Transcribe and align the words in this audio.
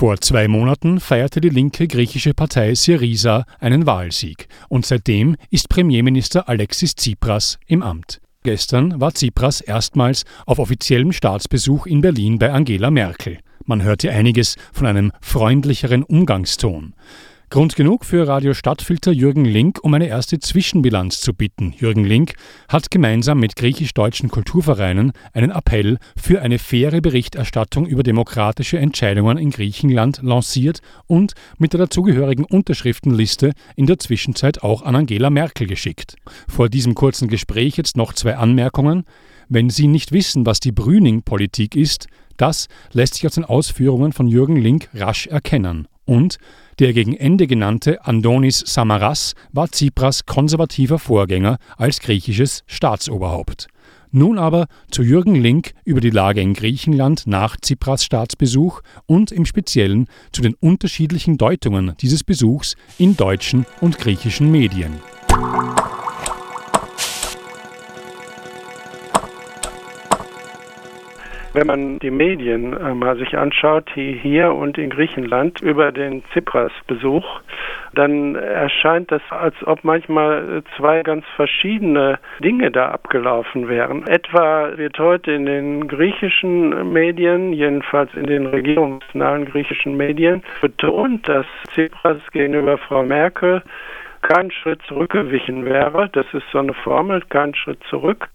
Vor 0.00 0.18
zwei 0.18 0.48
Monaten 0.48 0.98
feierte 0.98 1.42
die 1.42 1.50
linke 1.50 1.86
griechische 1.86 2.32
Partei 2.32 2.74
Syriza 2.74 3.44
einen 3.58 3.84
Wahlsieg 3.84 4.48
und 4.70 4.86
seitdem 4.86 5.36
ist 5.50 5.68
Premierminister 5.68 6.48
Alexis 6.48 6.94
Tsipras 6.94 7.58
im 7.66 7.82
Amt. 7.82 8.18
Gestern 8.42 8.98
war 8.98 9.12
Tsipras 9.12 9.60
erstmals 9.60 10.24
auf 10.46 10.58
offiziellem 10.58 11.12
Staatsbesuch 11.12 11.84
in 11.84 12.00
Berlin 12.00 12.38
bei 12.38 12.50
Angela 12.50 12.90
Merkel. 12.90 13.40
Man 13.66 13.82
hörte 13.82 14.10
einiges 14.10 14.56
von 14.72 14.86
einem 14.86 15.12
freundlicheren 15.20 16.02
Umgangston. 16.02 16.94
Grund 17.52 17.74
genug 17.74 18.04
für 18.04 18.28
Radio 18.28 18.54
Stadtfilter 18.54 19.10
Jürgen 19.10 19.44
Link, 19.44 19.80
um 19.82 19.92
eine 19.92 20.06
erste 20.06 20.38
Zwischenbilanz 20.38 21.20
zu 21.20 21.34
bitten. 21.34 21.74
Jürgen 21.76 22.04
Link 22.04 22.34
hat 22.68 22.92
gemeinsam 22.92 23.40
mit 23.40 23.56
griechisch-deutschen 23.56 24.28
Kulturvereinen 24.30 25.10
einen 25.32 25.50
Appell 25.50 25.98
für 26.16 26.42
eine 26.42 26.60
faire 26.60 27.00
Berichterstattung 27.00 27.86
über 27.86 28.04
demokratische 28.04 28.78
Entscheidungen 28.78 29.36
in 29.36 29.50
Griechenland 29.50 30.20
lanciert 30.22 30.78
und 31.08 31.32
mit 31.58 31.72
der 31.72 31.80
dazugehörigen 31.80 32.44
Unterschriftenliste 32.44 33.50
in 33.74 33.86
der 33.86 33.98
Zwischenzeit 33.98 34.62
auch 34.62 34.82
an 34.82 34.94
Angela 34.94 35.28
Merkel 35.28 35.66
geschickt. 35.66 36.14
Vor 36.46 36.68
diesem 36.68 36.94
kurzen 36.94 37.26
Gespräch 37.26 37.76
jetzt 37.76 37.96
noch 37.96 38.12
zwei 38.12 38.36
Anmerkungen. 38.36 39.02
Wenn 39.48 39.70
Sie 39.70 39.88
nicht 39.88 40.12
wissen, 40.12 40.46
was 40.46 40.60
die 40.60 40.70
Brüning-Politik 40.70 41.74
ist, 41.74 42.06
das 42.36 42.68
lässt 42.92 43.14
sich 43.14 43.26
aus 43.26 43.34
den 43.34 43.44
Ausführungen 43.44 44.12
von 44.12 44.28
Jürgen 44.28 44.54
Link 44.54 44.88
rasch 44.94 45.26
erkennen. 45.26 45.88
Und 46.04 46.38
der 46.80 46.94
gegen 46.94 47.14
Ende 47.14 47.46
genannte 47.46 48.04
Andonis 48.04 48.64
Samaras 48.66 49.34
war 49.52 49.68
Tsipras 49.68 50.24
konservativer 50.24 50.98
Vorgänger 50.98 51.58
als 51.76 52.00
griechisches 52.00 52.64
Staatsoberhaupt. 52.66 53.68
Nun 54.12 54.38
aber 54.38 54.66
zu 54.90 55.02
Jürgen 55.02 55.36
Link 55.36 55.74
über 55.84 56.00
die 56.00 56.10
Lage 56.10 56.40
in 56.40 56.54
Griechenland 56.54 57.26
nach 57.26 57.56
Tsipras 57.56 58.02
Staatsbesuch 58.02 58.80
und 59.06 59.30
im 59.30 59.44
Speziellen 59.44 60.06
zu 60.32 60.42
den 60.42 60.54
unterschiedlichen 60.54 61.38
Deutungen 61.38 61.94
dieses 62.00 62.24
Besuchs 62.24 62.74
in 62.98 63.16
deutschen 63.16 63.66
und 63.80 63.98
griechischen 63.98 64.50
Medien. 64.50 64.94
Wenn 71.52 71.66
man 71.66 71.98
die 71.98 72.12
Medien 72.12 72.76
äh, 72.76 72.94
mal 72.94 73.16
sich 73.16 73.36
anschaut, 73.36 73.90
hier 73.94 74.54
und 74.54 74.78
in 74.78 74.88
Griechenland 74.88 75.60
über 75.60 75.90
den 75.90 76.22
Tsipras-Besuch, 76.26 77.26
dann 77.92 78.36
erscheint 78.36 79.10
das, 79.10 79.22
als 79.30 79.56
ob 79.66 79.82
manchmal 79.82 80.62
zwei 80.76 81.02
ganz 81.02 81.24
verschiedene 81.34 82.20
Dinge 82.38 82.70
da 82.70 82.90
abgelaufen 82.90 83.68
wären. 83.68 84.06
Etwa 84.06 84.76
wird 84.76 84.96
heute 85.00 85.32
in 85.32 85.44
den 85.46 85.88
griechischen 85.88 86.92
Medien, 86.92 87.52
jedenfalls 87.52 88.14
in 88.14 88.26
den 88.26 88.46
regierungsnahen 88.46 89.46
griechischen 89.46 89.96
Medien, 89.96 90.44
betont, 90.60 91.28
dass 91.28 91.46
Tsipras 91.72 92.18
gegenüber 92.30 92.78
Frau 92.78 93.02
Merkel 93.02 93.62
keinen 94.22 94.52
Schritt 94.52 94.82
zurückgewichen 94.82 95.64
wäre. 95.64 96.08
Das 96.12 96.26
ist 96.32 96.44
so 96.52 96.58
eine 96.58 96.74
Formel, 96.74 97.22
keinen 97.28 97.56
Schritt 97.56 97.82
zurück 97.88 98.28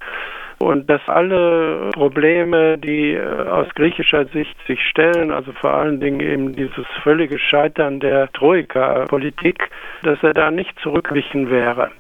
und 0.59 0.89
dass 0.89 1.01
alle 1.07 1.89
Probleme, 1.93 2.77
die 2.77 3.13
äh, 3.13 3.47
aus 3.47 3.67
griechischer 3.75 4.25
Sicht 4.25 4.55
sich 4.67 4.79
stellen, 4.89 5.31
also 5.31 5.51
vor 5.53 5.73
allen 5.73 5.99
Dingen 5.99 6.19
eben 6.19 6.55
dieses 6.55 6.85
völlige 7.03 7.39
Scheitern 7.39 7.99
der 7.99 8.31
Troika-Politik, 8.31 9.69
dass 10.03 10.21
er 10.23 10.33
da 10.33 10.51
nicht 10.51 10.77
zurückwichen 10.79 11.49
wäre. 11.49 11.91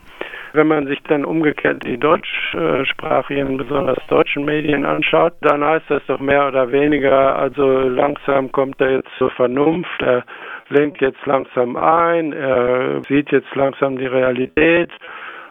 Wenn 0.53 0.67
man 0.67 0.87
sich 0.87 1.03
dann 1.03 1.25
umgekehrt 1.25 1.85
die 1.85 1.97
deutschsprachigen, 1.97 3.57
besonders 3.57 3.97
deutschen 4.07 4.45
Medien 4.45 4.85
anschaut, 4.85 5.33
dann 5.41 5.61
heißt 5.61 5.85
das 5.89 6.01
doch 6.07 6.21
mehr 6.21 6.47
oder 6.47 6.71
weniger, 6.71 7.37
also 7.37 7.89
langsam 7.89 8.49
kommt 8.53 8.79
er 8.79 8.91
jetzt 8.91 9.09
zur 9.17 9.31
Vernunft, 9.31 10.01
er 10.01 10.23
lenkt 10.69 11.01
jetzt 11.01 11.25
langsam 11.25 11.75
ein, 11.75 12.31
er 12.31 13.01
sieht 13.09 13.31
jetzt 13.31 13.53
langsam 13.53 13.97
die 13.97 14.05
Realität 14.05 14.91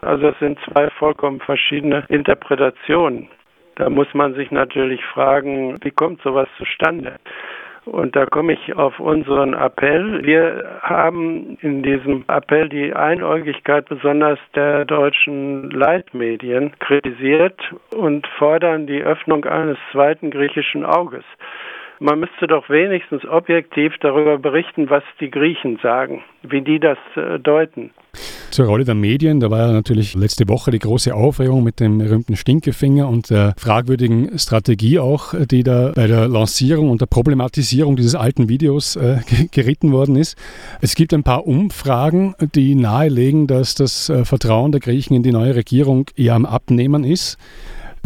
also 0.01 0.27
es 0.27 0.39
sind 0.39 0.59
zwei 0.65 0.89
vollkommen 0.91 1.39
verschiedene 1.39 2.05
Interpretationen. 2.09 3.29
Da 3.75 3.89
muss 3.89 4.13
man 4.13 4.33
sich 4.35 4.51
natürlich 4.51 5.03
fragen, 5.05 5.77
wie 5.83 5.91
kommt 5.91 6.21
sowas 6.21 6.47
zustande? 6.57 7.15
Und 7.85 8.15
da 8.15 8.25
komme 8.25 8.53
ich 8.53 8.75
auf 8.75 8.99
unseren 8.99 9.53
Appell. 9.53 10.25
Wir 10.25 10.79
haben 10.81 11.57
in 11.61 11.83
diesem 11.83 12.25
Appell 12.27 12.67
die 12.67 12.93
Einäugigkeit 12.93 13.87
besonders 13.87 14.39
der 14.55 14.85
deutschen 14.85 15.69
Leitmedien 15.69 16.71
kritisiert 16.79 17.59
und 17.95 18.25
fordern 18.39 18.87
die 18.87 19.03
Öffnung 19.03 19.45
eines 19.45 19.77
zweiten 19.91 20.31
griechischen 20.31 20.83
Auges. 20.83 21.23
Man 21.99 22.19
müsste 22.19 22.47
doch 22.47 22.69
wenigstens 22.69 23.25
objektiv 23.25 23.93
darüber 24.01 24.37
berichten, 24.37 24.89
was 24.89 25.03
die 25.19 25.31
Griechen 25.31 25.79
sagen, 25.81 26.23
wie 26.43 26.61
die 26.61 26.79
das 26.79 26.97
äh, 27.15 27.39
deuten. 27.39 27.91
Zur 28.51 28.67
Rolle 28.67 28.85
der 28.85 28.95
Medien, 28.95 29.39
da 29.39 29.51
war 29.51 29.67
ja 29.67 29.73
natürlich 29.73 30.15
letzte 30.15 30.47
Woche 30.47 30.71
die 30.71 30.79
große 30.79 31.13
Aufregung 31.13 31.63
mit 31.63 31.79
dem 31.79 31.97
berühmten 31.97 32.35
Stinkefinger 32.37 33.07
und 33.07 33.29
der 33.29 33.53
fragwürdigen 33.57 34.37
Strategie 34.39 34.99
auch, 34.99 35.33
die 35.33 35.63
da 35.63 35.91
bei 35.93 36.07
der 36.07 36.27
Lancierung 36.27 36.89
und 36.89 37.01
der 37.01 37.07
Problematisierung 37.07 37.95
dieses 37.95 38.15
alten 38.15 38.47
Videos 38.47 38.95
äh, 38.95 39.19
geritten 39.51 39.91
worden 39.91 40.15
ist. 40.15 40.37
Es 40.81 40.95
gibt 40.95 41.13
ein 41.13 41.23
paar 41.23 41.47
Umfragen, 41.47 42.35
die 42.55 42.75
nahelegen, 42.75 43.47
dass 43.47 43.75
das 43.75 44.09
äh, 44.09 44.23
Vertrauen 44.25 44.71
der 44.71 44.81
Griechen 44.81 45.15
in 45.15 45.23
die 45.23 45.31
neue 45.31 45.55
Regierung 45.55 46.05
eher 46.15 46.35
am 46.35 46.45
Abnehmen 46.45 47.03
ist. 47.03 47.37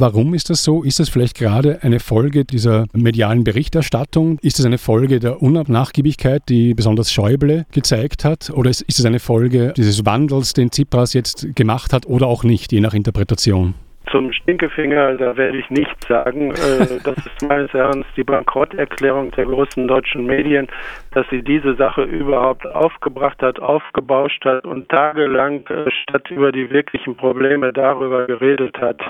Warum 0.01 0.33
ist 0.33 0.49
das 0.49 0.63
so? 0.63 0.83
Ist 0.83 1.01
das 1.01 1.09
vielleicht 1.09 1.37
gerade 1.37 1.79
eine 1.81 1.99
Folge 1.99 2.45
dieser 2.45 2.85
medialen 2.93 3.43
Berichterstattung? 3.43 4.39
Ist 4.41 4.57
es 4.57 4.65
eine 4.65 4.77
Folge 4.77 5.19
der 5.19 5.41
Unnachgiebigkeit, 5.41 6.43
die 6.47 6.73
besonders 6.73 7.11
Schäuble 7.11 7.65
gezeigt 7.73 8.23
hat? 8.23 8.49
Oder 8.49 8.69
ist 8.69 8.85
es 8.87 9.05
eine 9.05 9.19
Folge 9.19 9.73
dieses 9.75 10.05
Wandels, 10.05 10.53
den 10.53 10.71
Tsipras 10.71 11.13
jetzt 11.13 11.53
gemacht 11.53 11.91
hat 11.91 12.05
oder 12.05 12.27
auch 12.27 12.45
nicht, 12.45 12.71
je 12.71 12.79
nach 12.79 12.93
Interpretation? 12.93 13.73
Zum 14.09 14.31
Stinkefinger, 14.31 15.15
da 15.17 15.35
werde 15.35 15.57
ich 15.57 15.69
nichts 15.69 16.07
sagen. 16.07 16.51
Äh, 16.51 16.99
das 17.03 17.17
ist 17.17 17.41
meines 17.45 17.73
Erachtens 17.73 18.05
die 18.15 18.23
Bankrotterklärung 18.23 19.31
der 19.31 19.47
großen 19.47 19.85
deutschen 19.85 20.25
Medien, 20.25 20.67
dass 21.11 21.27
sie 21.29 21.43
diese 21.43 21.75
Sache 21.75 22.03
überhaupt 22.03 22.65
aufgebracht 22.65 23.41
hat, 23.41 23.59
aufgebauscht 23.59 24.45
hat 24.45 24.63
und 24.63 24.87
tagelang 24.87 25.67
äh, 25.67 25.91
statt 25.91 26.31
über 26.31 26.53
die 26.53 26.69
wirklichen 26.69 27.17
Probleme 27.17 27.73
darüber 27.73 28.27
geredet 28.27 28.79
hat. 28.79 29.01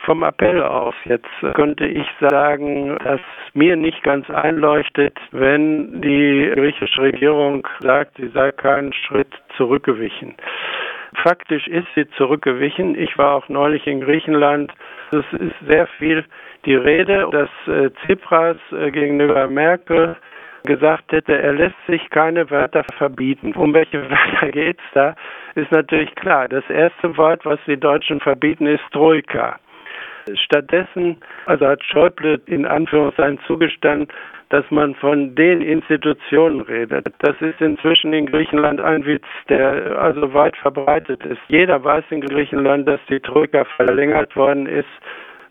Vom 0.00 0.22
Appell 0.22 0.62
aus 0.62 0.94
jetzt 1.04 1.26
könnte 1.54 1.86
ich 1.86 2.06
sagen, 2.20 2.98
dass 3.02 3.20
mir 3.54 3.76
nicht 3.76 4.02
ganz 4.02 4.28
einleuchtet, 4.30 5.18
wenn 5.32 6.00
die 6.00 6.52
griechische 6.54 7.00
Regierung 7.02 7.66
sagt, 7.80 8.16
sie 8.16 8.28
sei 8.28 8.52
keinen 8.52 8.92
Schritt 8.92 9.32
zurückgewichen. 9.56 10.34
Faktisch 11.22 11.66
ist 11.66 11.88
sie 11.94 12.08
zurückgewichen. 12.10 12.96
Ich 12.96 13.16
war 13.18 13.34
auch 13.34 13.48
neulich 13.48 13.86
in 13.86 14.00
Griechenland. 14.00 14.72
Es 15.10 15.24
ist 15.40 15.56
sehr 15.66 15.86
viel 15.98 16.24
die 16.64 16.76
Rede, 16.76 17.28
dass 17.32 17.48
äh, 17.66 17.90
Tsipras 17.90 18.58
äh, 18.72 18.90
gegenüber 18.90 19.48
Merkel 19.48 20.16
gesagt 20.64 21.10
hätte, 21.12 21.38
er 21.38 21.54
lässt 21.54 21.86
sich 21.86 22.10
keine 22.10 22.50
Wörter 22.50 22.84
verbieten. 22.98 23.54
Um 23.54 23.72
welche 23.72 24.02
Wörter 24.10 24.50
geht 24.50 24.78
es 24.78 24.92
da? 24.92 25.14
Ist 25.54 25.72
natürlich 25.72 26.14
klar. 26.14 26.48
Das 26.48 26.68
erste 26.68 27.16
Wort, 27.16 27.44
was 27.44 27.58
die 27.66 27.78
Deutschen 27.78 28.20
verbieten, 28.20 28.66
ist 28.66 28.84
Troika. 28.92 29.58
Stattdessen, 30.34 31.16
also 31.46 31.66
hat 31.66 31.84
Schäuble 31.84 32.40
in 32.46 32.66
Anführungszeichen 32.66 33.38
zugestanden, 33.46 34.08
dass 34.50 34.64
man 34.70 34.94
von 34.96 35.34
den 35.34 35.62
Institutionen 35.62 36.60
redet. 36.60 37.06
Das 37.20 37.40
ist 37.40 37.60
inzwischen 37.60 38.12
in 38.12 38.26
Griechenland 38.26 38.80
ein 38.80 39.04
Witz, 39.04 39.26
der 39.48 39.96
also 39.98 40.34
weit 40.34 40.56
verbreitet 40.56 41.24
ist. 41.24 41.40
Jeder 41.48 41.82
weiß 41.82 42.04
in 42.10 42.20
Griechenland, 42.20 42.88
dass 42.88 43.00
die 43.08 43.20
Troika 43.20 43.64
verlängert 43.76 44.34
worden 44.36 44.66
ist 44.66 44.88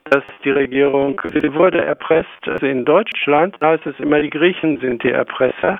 dass 0.09 0.23
die 0.43 0.49
Regierung, 0.49 1.21
sie 1.33 1.53
wurde 1.53 1.83
erpresst. 1.83 2.47
Also 2.47 2.65
in 2.65 2.85
Deutschland 2.85 3.55
heißt 3.61 3.85
es 3.85 3.99
immer, 3.99 4.19
die 4.21 4.29
Griechen 4.29 4.79
sind 4.79 5.03
die 5.03 5.11
Erpresser. 5.11 5.79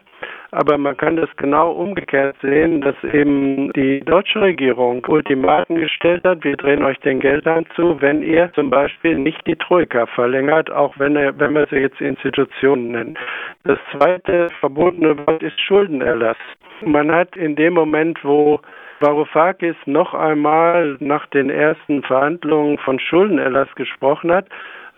Aber 0.51 0.77
man 0.77 0.97
kann 0.97 1.15
das 1.15 1.29
genau 1.37 1.71
umgekehrt 1.71 2.35
sehen, 2.41 2.81
dass 2.81 2.95
eben 3.03 3.71
die 3.73 3.99
deutsche 3.99 4.41
Regierung 4.41 5.05
Ultimaten 5.07 5.75
gestellt 5.75 6.23
hat, 6.23 6.43
wir 6.43 6.57
drehen 6.57 6.83
euch 6.83 6.99
den 6.99 7.19
Geldhahn 7.19 7.65
zu, 7.75 8.01
wenn 8.01 8.23
ihr 8.23 8.51
zum 8.53 8.69
Beispiel 8.69 9.17
nicht 9.17 9.45
die 9.45 9.55
Troika 9.55 10.07
verlängert, 10.07 10.71
auch 10.71 10.97
wenn, 10.97 11.15
er, 11.15 11.37
wenn 11.39 11.53
wir 11.53 11.67
sie 11.69 11.77
jetzt 11.77 12.01
Institutionen 12.01 12.91
nennen. 12.91 13.17
Das 13.63 13.77
zweite 13.91 14.47
verbotene 14.59 15.15
Wort 15.27 15.43
ist 15.43 15.59
Schuldenerlass. 15.61 16.37
Man 16.83 17.11
hat 17.11 17.35
in 17.35 17.55
dem 17.55 17.73
Moment, 17.73 18.23
wo 18.23 18.59
Varoufakis 19.01 19.75
noch 19.85 20.13
einmal 20.13 20.97
nach 20.99 21.27
den 21.27 21.49
ersten 21.49 22.03
Verhandlungen 22.03 22.77
von 22.79 22.99
Schuldenerlass 22.99 23.73
gesprochen 23.75 24.31
hat, 24.31 24.47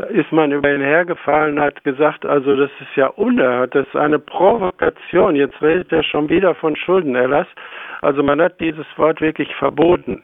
ist 0.10 0.32
man 0.32 0.52
über 0.52 0.74
ihn 0.74 0.82
hergefallen, 0.82 1.60
hat 1.60 1.84
gesagt, 1.84 2.26
also 2.26 2.56
das 2.56 2.72
ist 2.80 2.96
ja 2.96 3.08
unerhört, 3.08 3.76
das 3.76 3.88
ist 3.88 3.96
eine 3.96 4.20
Provokation. 4.20 5.36
Jetzt 5.36 5.62
redet 5.62 5.92
er 5.92 6.04
schon 6.04 6.30
wieder 6.30 6.56
von 6.56 6.76
Schuldenerlass. 6.76 7.48
Also 8.02 8.24
man 8.24 8.42
hat 8.42 8.60
dieses 8.60 8.86
Wort 8.98 9.22
wirklich 9.22 9.54
verboten. 9.56 10.24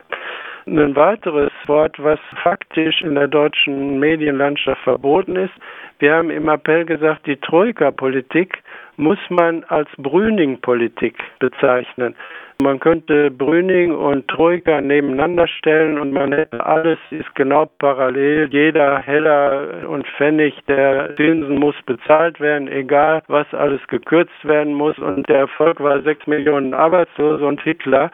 Ein 0.66 0.96
weiteres 0.98 1.52
Wort, 1.68 1.96
was 2.04 2.20
faktisch 2.44 3.02
in 3.02 3.16
der 3.16 3.30
deutschen 3.30 4.00
Medienlandschaft 4.00 4.82
verboten 4.82 5.38
ist, 5.38 5.54
wir 6.00 6.14
haben 6.14 6.30
im 6.30 6.50
Appell 6.50 6.86
gesagt, 6.86 7.26
die 7.26 7.38
Troika-Politik 7.38 8.62
muss 8.98 9.18
man 9.30 9.64
als 9.66 9.90
Brüning-Politik 9.98 11.16
bezeichnen. 11.40 12.16
Man 12.60 12.80
könnte 12.80 13.30
Brüning 13.30 13.94
und 13.94 14.28
Troika 14.30 14.82
nebeneinander 14.82 15.48
stellen 15.48 16.00
und 16.00 16.12
man 16.12 16.34
hätte 16.34 16.66
alles 16.66 16.98
ist 17.12 17.36
genau 17.36 17.68
parallel. 17.78 18.50
Jeder 18.52 18.98
Heller 18.98 19.88
und 19.88 20.08
Pfennig 20.18 20.56
der 20.68 21.16
Zinsen 21.18 21.60
muss 21.60 21.76
bezahlt 21.86 22.40
werden, 22.40 22.68
egal 22.68 23.22
was 23.28 23.46
alles 23.54 23.86
gekürzt 23.88 24.44
werden 24.44 24.74
muss. 24.74 24.98
Und 24.98 25.30
der 25.30 25.38
Erfolg 25.38 25.80
war 25.80 26.02
sechs 26.02 26.26
Millionen 26.26 26.74
Arbeitslose 26.74 27.46
und 27.46 27.62
Hitler. 27.62 28.10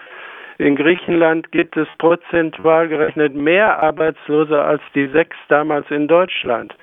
In 0.57 0.75
Griechenland 0.75 1.49
gibt 1.53 1.77
es 1.77 1.87
prozentual 1.97 2.89
gerechnet 2.89 3.33
mehr 3.35 3.81
Arbeitslose 3.81 4.61
als 4.61 4.81
die 4.93 5.07
sechs 5.07 5.37
damals 5.47 5.89
in 5.89 6.09
Deutschland. 6.09 6.75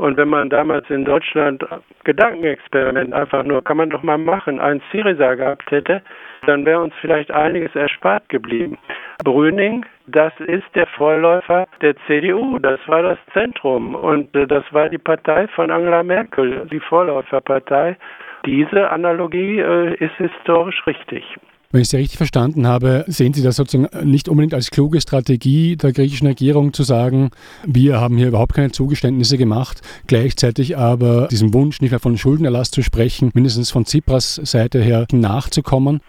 Und 0.00 0.16
wenn 0.16 0.30
man 0.30 0.48
damals 0.48 0.88
in 0.88 1.04
Deutschland 1.04 1.62
Gedankenexperiment 2.04 3.12
einfach 3.12 3.44
nur, 3.44 3.62
kann 3.62 3.76
man 3.76 3.90
doch 3.90 4.02
mal 4.02 4.16
machen, 4.16 4.58
einen 4.58 4.80
Syriza 4.90 5.34
gehabt 5.34 5.70
hätte, 5.70 6.00
dann 6.46 6.64
wäre 6.64 6.80
uns 6.80 6.94
vielleicht 7.02 7.30
einiges 7.30 7.74
erspart 7.74 8.26
geblieben. 8.30 8.78
Brüning, 9.22 9.84
das 10.06 10.32
ist 10.40 10.64
der 10.74 10.86
Vorläufer 10.86 11.68
der 11.82 11.94
CDU, 12.06 12.58
das 12.58 12.80
war 12.86 13.02
das 13.02 13.18
Zentrum 13.34 13.94
und 13.94 14.34
äh, 14.34 14.46
das 14.46 14.64
war 14.72 14.88
die 14.88 14.96
Partei 14.96 15.46
von 15.48 15.70
Angela 15.70 16.02
Merkel, 16.02 16.66
die 16.72 16.80
Vorläuferpartei. 16.80 17.98
Diese 18.46 18.90
Analogie 18.90 19.58
äh, 19.58 19.94
ist 19.96 20.14
historisch 20.16 20.86
richtig. 20.86 21.36
Wenn 21.72 21.82
ich 21.82 21.88
Sie 21.88 21.98
richtig 21.98 22.16
verstanden 22.16 22.66
habe, 22.66 23.04
sehen 23.06 23.32
Sie 23.32 23.44
das 23.44 23.54
sozusagen 23.54 24.10
nicht 24.10 24.28
unbedingt 24.28 24.54
als 24.54 24.72
kluge 24.72 25.00
Strategie 25.00 25.76
der 25.76 25.92
griechischen 25.92 26.26
Regierung 26.26 26.72
zu 26.72 26.82
sagen, 26.82 27.30
wir 27.64 28.00
haben 28.00 28.16
hier 28.16 28.26
überhaupt 28.26 28.54
keine 28.54 28.72
Zugeständnisse 28.72 29.38
gemacht, 29.38 29.80
gleichzeitig 30.08 30.76
aber 30.76 31.28
diesem 31.30 31.54
Wunsch, 31.54 31.80
nicht 31.80 31.92
mehr 31.92 32.00
von 32.00 32.18
Schuldenerlass 32.18 32.72
zu 32.72 32.82
sprechen, 32.82 33.30
mindestens 33.34 33.70
von 33.70 33.84
Tsipras 33.84 34.34
Seite 34.42 34.80
her 34.80 35.06
nachzukommen? 35.12 36.00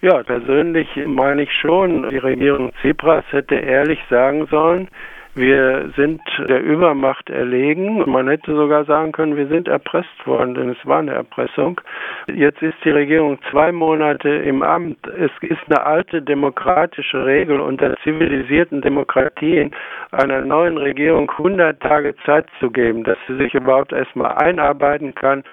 Ja, 0.00 0.22
persönlich 0.22 0.88
meine 1.06 1.42
ich 1.42 1.52
schon, 1.60 2.08
die 2.08 2.16
Regierung 2.16 2.72
Tsipras 2.80 3.24
hätte 3.32 3.56
ehrlich 3.56 3.98
sagen 4.08 4.46
sollen, 4.50 4.88
wir 5.34 5.90
sind 5.96 6.20
der 6.38 6.62
Übermacht 6.62 7.30
erlegen. 7.30 8.08
Man 8.10 8.28
hätte 8.28 8.54
sogar 8.54 8.84
sagen 8.84 9.12
können, 9.12 9.36
wir 9.36 9.46
sind 9.46 9.66
erpresst 9.66 10.26
worden, 10.26 10.54
denn 10.54 10.68
es 10.68 10.86
war 10.86 10.98
eine 10.98 11.12
Erpressung. 11.12 11.80
Jetzt 12.26 12.60
ist 12.60 12.76
die 12.84 12.90
Regierung 12.90 13.38
zwei 13.50 13.72
Monate 13.72 14.28
im 14.28 14.62
Amt. 14.62 14.98
Es 15.06 15.30
ist 15.40 15.60
eine 15.68 15.86
alte 15.86 16.20
demokratische 16.20 17.24
Regel 17.24 17.60
unter 17.60 17.96
zivilisierten 18.02 18.82
Demokratien, 18.82 19.70
einer 20.10 20.42
neuen 20.42 20.76
Regierung 20.76 21.30
100 21.30 21.80
Tage 21.80 22.14
Zeit 22.26 22.46
zu 22.60 22.70
geben, 22.70 23.02
dass 23.04 23.16
sie 23.26 23.36
sich 23.36 23.54
überhaupt 23.54 23.92
erstmal 23.92 24.32
einarbeiten 24.34 25.14
kann. 25.14 25.44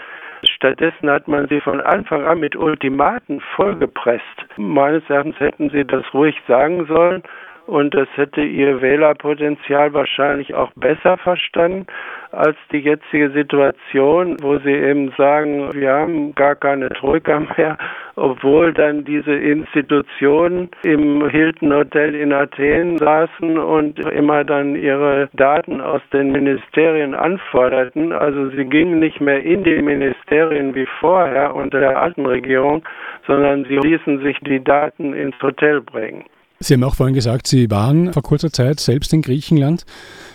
Stattdessen 0.43 1.09
hat 1.09 1.27
man 1.29 1.47
sie 1.47 1.61
von 1.61 1.79
Anfang 1.79 2.25
an 2.25 2.41
mit 2.41 2.55
Ultimaten 2.55 3.39
vollgepresst. 3.55 4.23
Meines 4.57 5.09
Erachtens 5.09 5.39
hätten 5.39 5.69
sie 5.69 5.85
das 5.85 6.03
ruhig 6.13 6.35
sagen 6.47 6.85
sollen 6.85 7.23
und 7.69 7.93
das 7.93 8.07
hätte 8.15 8.41
ihr 8.41 8.81
Wählerpotenzial 8.81 9.93
wahrscheinlich 9.93 10.55
auch 10.55 10.71
besser 10.75 11.17
verstanden 11.17 11.85
als 12.31 12.57
die 12.71 12.79
jetzige 12.79 13.29
Situation, 13.29 14.37
wo 14.41 14.57
sie 14.57 14.73
eben 14.73 15.11
sagen, 15.17 15.69
wir 15.73 15.91
haben 15.93 16.33
gar 16.33 16.55
keine 16.55 16.89
Troika 16.89 17.39
mehr, 17.57 17.77
obwohl 18.15 18.73
dann 18.73 19.05
diese 19.05 19.33
Institutionen 19.33 20.69
im 20.83 21.29
Hilton 21.29 21.71
Hotel 21.71 22.15
in 22.15 22.33
Athen 22.33 22.97
saßen 22.97 23.59
und 23.59 23.99
immer 23.99 24.43
dann 24.43 24.75
ihre 24.75 25.29
Daten 25.33 25.79
aus 25.79 26.01
den 26.11 26.31
Ministerien 26.31 27.13
anforderten. 27.13 28.13
Also 28.13 28.49
sie 28.49 28.65
gingen 28.65 28.97
nicht 28.97 29.21
mehr 29.21 29.43
in 29.43 29.63
die 29.63 29.81
Ministerien 29.81 30.73
wie 30.73 30.87
vorher 30.99 31.53
unter 31.55 31.79
der 31.79 31.99
alten 31.99 32.25
Regierung, 32.25 32.83
sondern 33.27 33.65
sie 33.65 33.77
ließen 33.77 34.21
sich 34.21 34.39
die 34.39 34.63
Daten 34.63 35.13
ins 35.13 35.39
Hotel 35.41 35.81
bringen. 35.81 36.25
Sie 36.61 36.73
haben 36.73 36.83
auch 36.83 36.95
vorhin 36.95 37.15
gesagt, 37.15 37.47
Sie 37.47 37.71
waren 37.71 38.11
vor 38.11 38.21
kurzer 38.21 38.51
Zeit 38.51 38.81
selbst 38.81 39.13
in 39.13 39.21
Griechenland. 39.21 39.85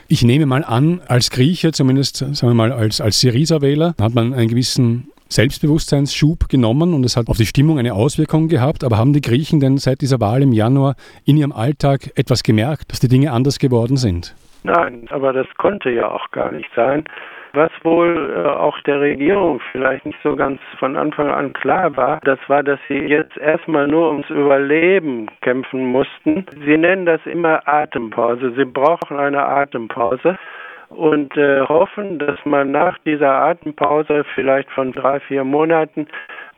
Ich 0.09 0.25
nehme 0.25 0.47
mal 0.47 0.65
an, 0.65 1.03
als 1.07 1.31
Grieche, 1.31 1.73
zumindest 1.73 2.17
sagen 2.17 2.49
wir 2.49 2.55
mal 2.55 2.73
als, 2.73 3.03
als 3.03 3.21
Syriza-Wähler, 3.21 3.95
hat 4.01 4.15
man 4.15 4.33
einen 4.33 4.49
gewissen 4.49 5.09
Selbstbewusstseinsschub 5.29 6.49
genommen 6.49 6.95
und 6.95 7.05
es 7.05 7.19
hat 7.19 7.29
auf 7.29 7.37
die 7.37 7.45
Stimmung 7.45 7.79
eine 7.79 7.93
Auswirkung 7.93 8.49
gehabt. 8.49 8.85
Aber 8.85 8.97
haben 8.97 9.13
die 9.13 9.21
Griechen 9.21 9.61
denn 9.61 9.77
seit 9.77 10.01
dieser 10.01 10.19
Wahl 10.19 10.41
im 10.41 10.53
Januar 10.53 10.97
in 11.27 11.37
ihrem 11.37 11.53
Alltag 11.53 12.11
etwas 12.15 12.43
gemerkt, 12.43 12.91
dass 12.91 13.01
die 13.01 13.09
Dinge 13.09 13.31
anders 13.31 13.59
geworden 13.59 13.99
sind? 13.99 14.35
Nein, 14.63 15.07
aber 15.11 15.35
das 15.35 15.47
konnte 15.59 15.91
ja 15.91 16.09
auch 16.09 16.31
gar 16.31 16.53
nicht 16.53 16.71
sein. 16.75 17.05
Was 17.55 17.71
wohl 17.85 18.35
äh, 18.35 18.49
auch 18.49 18.81
der 18.81 19.01
Regierung 19.01 19.61
vielleicht 19.71 20.05
nicht 20.05 20.19
so 20.25 20.35
ganz 20.35 20.61
von 20.79 20.97
Anfang 20.97 21.29
an 21.29 21.53
klar 21.53 21.97
war, 21.97 22.19
das 22.25 22.39
war, 22.49 22.65
dass 22.65 22.81
sie 22.89 22.99
jetzt 22.99 23.37
erstmal 23.37 23.87
nur 23.87 24.11
ums 24.11 24.29
Überleben 24.29 25.31
kämpfen 25.41 25.87
mussten. 25.87 26.45
Sie 26.65 26.77
nennen 26.77 27.07
das 27.07 27.25
immer 27.27 27.63
Atempause. 27.67 28.53
Sie 28.57 28.65
brauchen 28.65 29.19
eine 29.19 29.45
Atempause 29.45 30.37
und 30.89 31.37
äh, 31.37 31.61
hoffen, 31.61 32.19
dass 32.19 32.45
man 32.45 32.73
nach 32.73 32.99
dieser 32.99 33.33
Atempause 33.33 34.25
vielleicht 34.35 34.71
von 34.71 34.91
drei, 34.91 35.21
vier 35.21 35.45
Monaten 35.45 36.09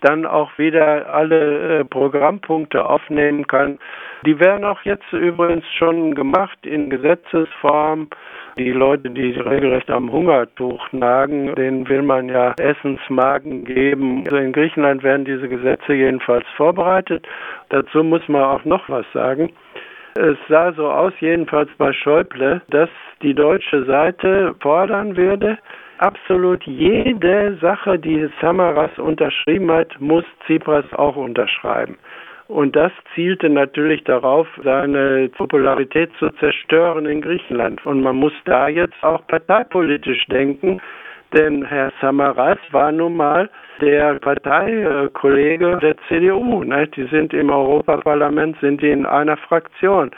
dann 0.01 0.27
auch 0.27 0.57
wieder 0.59 1.13
alle 1.13 1.81
äh, 1.81 1.85
Programmpunkte 1.85 2.85
aufnehmen 2.85 3.47
kann. 3.47 3.79
Die 4.25 4.39
werden 4.41 4.65
auch 4.65 4.83
jetzt 4.83 5.13
übrigens 5.13 5.65
schon 5.79 6.15
gemacht 6.15 6.59
in 6.65 6.91
Gesetzesform. 6.91 8.09
Die 8.59 8.73
Leute, 8.73 9.11
die 9.11 9.33
regelrecht 9.33 9.91
am 9.91 10.11
Hungertuch 10.11 10.91
nagen, 10.93 11.55
denen 11.55 11.89
will 11.89 12.03
man 12.03 12.29
ja 12.29 12.55
Essensmarken 12.59 13.65
geben. 13.65 14.25
Also 14.25 14.37
in 14.37 14.53
Griechenland 14.53 15.03
werden 15.03 15.27
diese 15.27 15.49
Gesetze 15.49 15.93
jedenfalls 15.93 16.47
vorbereitet. 16.57 17.27
Dazu 17.69 18.03
muss 18.03 18.27
man 18.29 18.43
auch 18.43 18.65
noch 18.65 18.89
was 18.89 19.05
sagen. 19.13 19.51
Es 20.15 20.39
sah 20.49 20.73
so 20.73 20.89
aus, 20.89 21.13
jedenfalls 21.21 21.69
bei 21.77 21.93
Schäuble, 21.93 22.63
dass 22.71 22.89
die 23.21 23.35
deutsche 23.35 23.85
Seite 23.85 24.55
fordern 24.61 25.17
würde, 25.17 25.59
absolut 25.99 26.63
jede 26.65 27.57
Sache, 27.61 27.99
die 27.99 28.29
Samaras 28.41 28.99
unterschrieben 28.99 29.71
hat, 29.71 30.01
muss 30.01 30.25
Tsipras 30.45 30.85
auch 30.95 31.17
unterschreiben. 31.17 31.97
Und 32.49 32.77
das 32.77 32.93
zielte 33.15 33.49
natürlich 33.49 34.05
darauf, 34.05 34.47
seine 34.63 35.29
Popularität 35.31 36.11
zu 36.19 36.31
zerstören 36.39 37.07
in 37.07 37.21
Griechenland. 37.21 37.85
Und 37.85 38.03
man 38.03 38.17
muss 38.17 38.33
da 38.45 38.69
jetzt 38.69 39.03
auch 39.03 39.27
parteipolitisch 39.27 40.25
denken, 40.27 40.81
denn 41.33 41.65
Herr 41.65 41.93
Samaras 42.01 42.59
war 42.71 42.93
nun 42.93 43.17
mal 43.17 43.51
der 43.81 44.19
Parteikollege 44.21 45.79
der 45.81 45.97
CDU. 46.09 46.65
Ne? 46.65 46.89
Die 46.89 47.07
sind 47.09 47.33
im 47.33 47.51
Europaparlament, 47.51 48.57
sind 48.61 48.83
die 48.83 48.91
in 48.91 49.07
einer 49.07 49.37
Fraktion. 49.37 50.11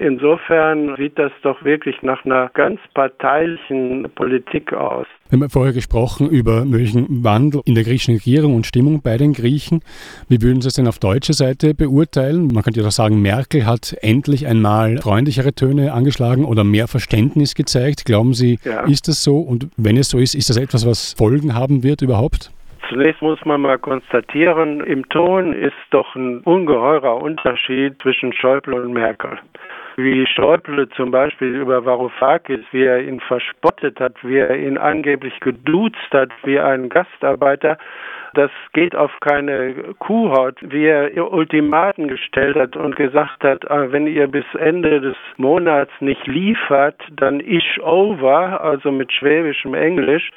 Insofern 0.00 0.96
sieht 0.96 1.18
das 1.18 1.32
doch 1.42 1.62
wirklich 1.62 2.00
nach 2.02 2.24
einer 2.24 2.50
ganz 2.54 2.80
parteilichen 2.94 4.10
Politik 4.14 4.72
aus. 4.72 5.06
Wir 5.28 5.40
haben 5.40 5.50
vorher 5.50 5.74
gesprochen 5.74 6.30
über 6.30 6.64
möglichen 6.64 7.22
Wandel 7.22 7.60
in 7.66 7.74
der 7.74 7.84
griechischen 7.84 8.14
Regierung 8.14 8.54
und 8.54 8.66
Stimmung 8.66 9.02
bei 9.02 9.18
den 9.18 9.34
Griechen. 9.34 9.82
Wie 10.28 10.40
würden 10.40 10.62
Sie 10.62 10.68
es 10.68 10.74
denn 10.74 10.88
auf 10.88 10.98
deutscher 10.98 11.34
Seite 11.34 11.74
beurteilen? 11.74 12.48
Man 12.48 12.62
könnte 12.62 12.80
ja 12.80 12.84
doch 12.84 12.92
sagen, 12.92 13.20
Merkel 13.20 13.66
hat 13.66 13.94
endlich 14.00 14.46
einmal 14.46 14.98
freundlichere 14.98 15.52
Töne 15.52 15.92
angeschlagen 15.92 16.46
oder 16.46 16.64
mehr 16.64 16.88
Verständnis 16.88 17.54
gezeigt. 17.54 18.06
Glauben 18.06 18.32
Sie, 18.32 18.58
ja. 18.64 18.84
ist 18.84 19.08
das 19.08 19.22
so? 19.22 19.38
Und 19.38 19.68
wenn 19.76 19.98
es 19.98 20.08
so 20.08 20.18
ist, 20.18 20.34
ist 20.34 20.48
das 20.48 20.56
etwas, 20.56 20.86
was 20.86 21.14
Folgen 21.18 21.54
haben 21.54 21.82
wird 21.82 22.00
überhaupt? 22.00 22.50
Zunächst 22.94 23.22
muss 23.22 23.44
man 23.44 23.60
mal 23.60 23.76
konstatieren, 23.76 24.80
im 24.84 25.08
Ton 25.08 25.52
ist 25.52 25.74
doch 25.90 26.14
ein 26.14 26.42
ungeheurer 26.42 27.20
Unterschied 27.20 28.00
zwischen 28.00 28.32
Schäuble 28.32 28.80
und 28.80 28.92
Merkel. 28.92 29.36
Wie 29.96 30.24
Schäuble 30.28 30.88
zum 30.90 31.10
Beispiel 31.10 31.48
über 31.48 31.84
Varoufakis, 31.84 32.60
wie 32.70 32.84
er 32.84 33.02
ihn 33.02 33.18
verspottet 33.18 33.98
hat, 33.98 34.14
wie 34.22 34.36
er 34.36 34.56
ihn 34.56 34.78
angeblich 34.78 35.40
geduzt 35.40 36.12
hat 36.12 36.30
wie 36.44 36.60
einen 36.60 36.88
Gastarbeiter, 36.88 37.78
das 38.34 38.52
geht 38.74 38.94
auf 38.94 39.10
keine 39.20 39.74
Kuhhaut, 39.98 40.56
wie 40.60 40.86
er 40.86 41.32
Ultimaten 41.32 42.06
gestellt 42.06 42.54
hat 42.54 42.76
und 42.76 42.94
gesagt 42.94 43.42
hat, 43.42 43.68
ah, 43.72 43.90
wenn 43.90 44.06
ihr 44.06 44.28
bis 44.28 44.44
Ende 44.56 45.00
des 45.00 45.16
Monats 45.36 45.90
nicht 45.98 46.24
liefert, 46.28 47.00
dann 47.10 47.40
ish 47.40 47.80
over, 47.80 48.60
also 48.60 48.92
mit 48.92 49.12
schwäbischem 49.12 49.74
Englisch. 49.74 50.30